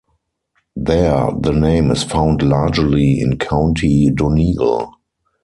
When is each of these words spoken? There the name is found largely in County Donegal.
There 0.75 1.29
the 1.39 1.51
name 1.51 1.91
is 1.91 2.01
found 2.03 2.41
largely 2.41 3.19
in 3.21 3.37
County 3.37 4.09
Donegal. 4.09 4.95